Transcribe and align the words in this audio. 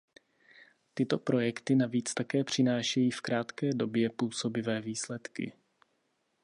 Tyto 0.93 1.17
projekty 1.17 1.75
navíc 1.75 2.13
také 2.13 2.43
přinášejí 2.43 3.11
v 3.11 3.21
krátké 3.21 3.73
době 3.73 4.09
působivé 4.09 4.81
výsledky. 4.81 5.53